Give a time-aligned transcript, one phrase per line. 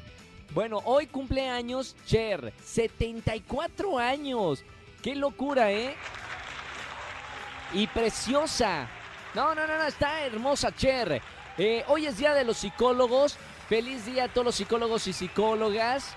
[0.53, 4.63] Bueno, hoy cumpleaños Cher, 74 años.
[5.01, 5.95] Qué locura, ¿eh?
[7.73, 8.89] Y preciosa.
[9.33, 11.21] No, no, no, no, está hermosa Cher.
[11.57, 13.37] Eh, hoy es Día de los Psicólogos.
[13.69, 16.15] Feliz día a todos los psicólogos y psicólogas.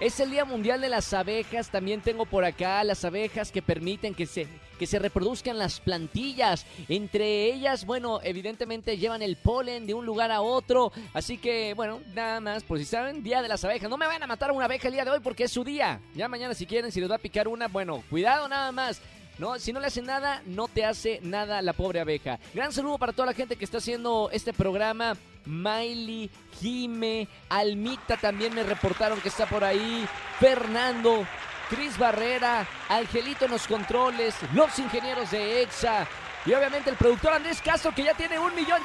[0.00, 1.68] Es el Día Mundial de las Abejas.
[1.68, 4.46] También tengo por acá las abejas que permiten que se,
[4.78, 6.66] que se reproduzcan las plantillas.
[6.88, 10.92] Entre ellas, bueno, evidentemente llevan el polen de un lugar a otro.
[11.12, 13.90] Así que, bueno, nada más, por si saben, Día de las Abejas.
[13.90, 15.64] No me vayan a matar a una abeja el día de hoy porque es su
[15.64, 16.00] día.
[16.14, 19.00] Ya mañana si quieren, si les va a picar una, bueno, cuidado nada más.
[19.38, 22.38] No, si no le hace nada, no te hace nada la pobre abeja.
[22.54, 25.16] Gran saludo para toda la gente que está haciendo este programa.
[25.44, 26.30] Miley,
[26.60, 30.06] Jime, Almita también me reportaron que está por ahí.
[30.38, 31.26] Fernando,
[31.74, 36.06] Cris Barrera, Angelito en los controles, los ingenieros de EXA.
[36.46, 38.80] Y obviamente el productor Andrés Castro que ya tiene un millón,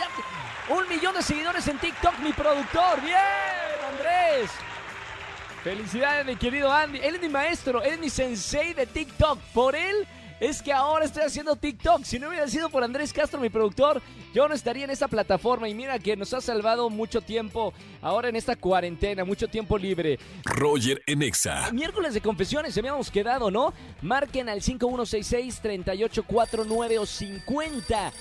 [0.70, 3.00] un millón de seguidores en TikTok, mi productor.
[3.02, 3.18] Bien,
[3.92, 4.50] Andrés.
[5.64, 7.00] Felicidades, mi querido Andy.
[7.00, 9.40] Él es mi maestro, él es mi sensei de TikTok.
[9.54, 10.08] Por él
[10.40, 12.04] es que ahora estoy haciendo TikTok.
[12.04, 14.02] Si no hubiera sido por Andrés Castro, mi productor,
[14.34, 15.68] yo no estaría en esa plataforma.
[15.68, 20.18] Y mira que nos ha salvado mucho tiempo ahora en esta cuarentena, mucho tiempo libre.
[20.46, 21.72] Roger en Exa.
[21.72, 23.74] Miércoles de confesiones, se habíamos quedado, ¿no?
[24.02, 28.12] Marquen al 5166-3849 o 50.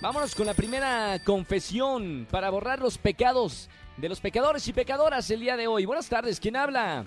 [0.00, 5.40] Vámonos con la primera confesión para borrar los pecados de los pecadores y pecadoras el
[5.40, 5.86] día de hoy.
[5.86, 7.04] Buenas tardes, ¿quién habla?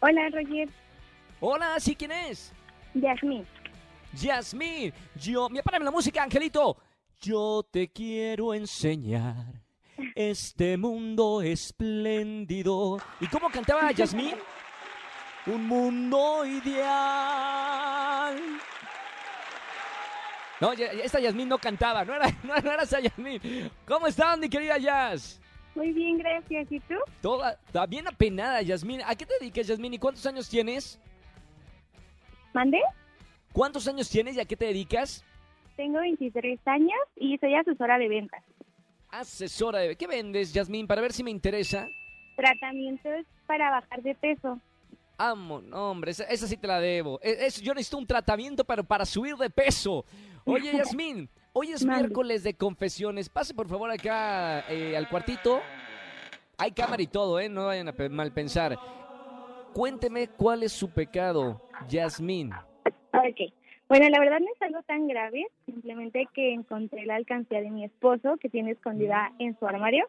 [0.00, 0.70] Hola, Roger.
[1.40, 2.52] Hola, ¿sí quién es?
[2.94, 3.44] Yasmín.
[4.14, 6.76] Yasmín, yo, mira, párame la música, Angelito.
[7.20, 9.62] Yo te quiero enseñar
[10.14, 12.98] este mundo espléndido.
[13.20, 14.34] ¿Y cómo cantaba Yasmín?
[15.46, 18.36] Un mundo ideal.
[20.60, 23.40] No, esta Yasmín no cantaba, no era, no, no era esa Yasmín.
[23.86, 25.40] ¿Cómo están, mi querida Yas?
[25.74, 26.70] Muy bien, gracias.
[26.70, 26.94] ¿Y tú?
[27.20, 29.00] Toda, está bien apenada, Yasmín.
[29.06, 29.94] ¿A qué te dedicas, Yasmín?
[29.94, 31.00] ¿Y cuántos años tienes?
[32.52, 32.80] ¿Mandé?
[33.52, 35.24] ¿Cuántos años tienes y a qué te dedicas?
[35.76, 38.42] Tengo 23 años y soy asesora de ventas.
[39.10, 39.96] Asesora de...
[39.96, 40.86] ¿Qué vendes, Yasmín?
[40.86, 41.86] Para ver si me interesa.
[42.36, 44.58] Tratamientos para bajar de peso.
[45.18, 47.20] Amo, no, hombre, esa, esa sí te la debo.
[47.22, 50.04] E- es- yo necesito un tratamiento para, para subir de peso.
[50.44, 53.28] Oye, Yasmín, hoy es miércoles de confesiones.
[53.28, 55.60] Pase por favor acá eh, al cuartito.
[56.56, 57.48] Hay cámara y todo, ¿eh?
[57.48, 58.78] No vayan a mal pensar.
[59.74, 62.50] Cuénteme cuál es su pecado, Yasmín.
[63.28, 63.52] Ok.
[63.88, 65.46] Bueno, la verdad no es algo tan grave.
[65.66, 70.06] Simplemente que encontré la alcancía de mi esposo que tiene escondida en su armario.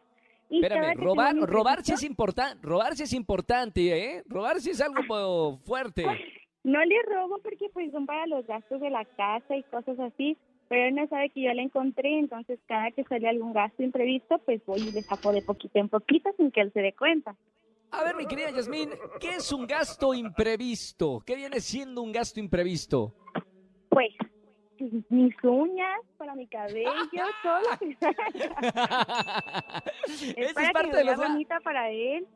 [0.49, 3.81] Y Espérame, robar, un robar sí imprevisto, es importante, robar sí es importante,
[4.17, 4.23] ¿eh?
[4.27, 6.05] Robar sí es algo po- fuerte.
[6.65, 10.37] No le robo porque pues son para los gastos de la casa y cosas así.
[10.69, 14.37] Pero él no sabe que yo la encontré, entonces cada que sale algún gasto imprevisto,
[14.39, 17.35] pues voy y le saco de poquito en poquito sin que él se dé cuenta.
[17.93, 21.21] A ver, mi querida Yasmín, ¿qué es un gasto imprevisto?
[21.25, 23.13] ¿Qué viene siendo un gasto imprevisto?
[23.89, 24.09] Pues
[25.09, 26.89] mis uñas, para mi cabello,
[27.43, 27.89] todo lo que
[30.07, 32.27] es Esa es para parte que de bonita para él.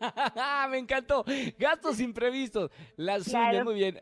[0.70, 1.24] Me encantó.
[1.58, 2.70] Gastos imprevistos.
[2.96, 3.50] Las Claro.
[3.52, 3.98] uñas, muy bien.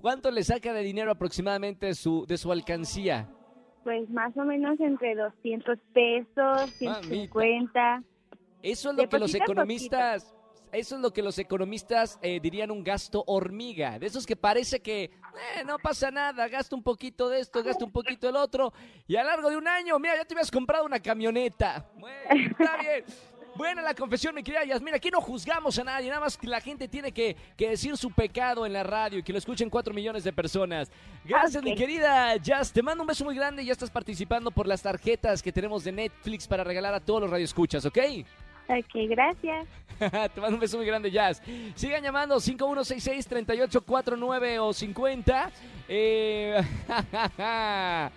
[0.00, 3.28] ¿Cuánto le saca de dinero aproximadamente su, de su alcancía?
[3.84, 8.02] Pues más o menos entre 200 pesos, 150.
[8.66, 10.34] Eso es lo De que los poquito economistas,
[10.72, 14.80] eso es lo que los economistas eh, dirían un gasto hormiga, de esos que parece
[14.80, 18.72] que eh, no pasa nada, gasto un poquito de esto, gasto un poquito del otro,
[19.06, 21.88] y a lo largo de un año, mira, ya te habías comprado una camioneta.
[21.94, 23.04] Bueno, está bien.
[23.54, 24.82] Buena la confesión, mi querida Yas.
[24.82, 27.96] Mira, aquí no juzgamos a nadie, nada más que la gente tiene que, que decir
[27.96, 30.90] su pecado en la radio y que lo escuchen cuatro millones de personas.
[31.24, 32.70] Gracias, mi querida Jazz.
[32.70, 33.64] Te mando un beso muy grande.
[33.64, 37.30] Ya estás participando por las tarjetas que tenemos de Netflix para regalar a todos los
[37.30, 37.98] radioescuchas, ¿ok?
[38.68, 39.66] Ok, gracias.
[40.34, 41.40] Te mando un beso muy grande, Jazz.
[41.74, 45.50] Sigan llamando 5166-3849 o 50.
[45.88, 46.60] Eh,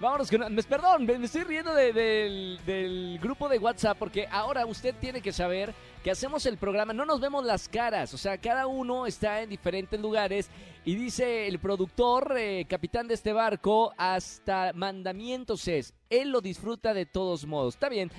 [0.00, 0.56] Vámonos con...
[0.68, 5.20] Perdón, me me estoy riendo de- del, del grupo de WhatsApp porque ahora usted tiene
[5.20, 5.74] que saber
[6.04, 9.50] que hacemos el programa, no nos vemos las caras, o sea, cada uno está en
[9.50, 10.48] diferentes lugares
[10.84, 16.94] y dice el productor, eh, capitán de este barco, hasta mandamientos es, él lo disfruta
[16.94, 17.74] de todos modos.
[17.74, 18.10] Está bien.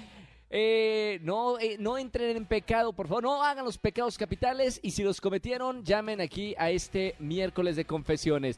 [0.54, 4.92] Eh, no, eh, no entren en pecado, por favor, no hagan los pecados capitales y
[4.92, 8.58] si los cometieron, llamen aquí a este miércoles de confesiones.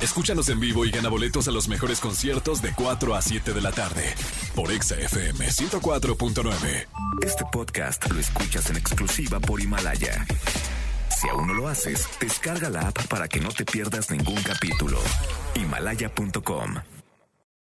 [0.00, 3.60] Escúchanos en vivo y gana boletos a los mejores conciertos de 4 a 7 de
[3.60, 4.14] la tarde
[4.54, 6.86] por Exa FM 104.9.
[7.22, 10.26] Este podcast lo escuchas en exclusiva por Himalaya.
[11.10, 14.98] Si aún no lo haces, descarga la app para que no te pierdas ningún capítulo.
[15.54, 16.95] Himalaya.com